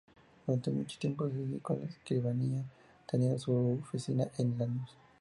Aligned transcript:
Durante 0.47 0.71
mucho 0.71 0.97
tiempo 0.97 1.29
se 1.29 1.35
dedicó 1.37 1.73
a 1.73 1.75
la 1.75 1.85
escribanía, 1.85 2.63
teniendo 3.07 3.37
su 3.37 3.77
oficina 3.83 4.27
en 4.39 4.57
Lanús. 4.57 4.97